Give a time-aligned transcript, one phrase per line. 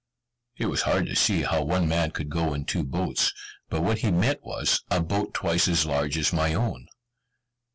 [0.57, 3.31] It was hard to see how one man could go in two boats,
[3.69, 6.87] but what he meant was, a boat twice as large as my own.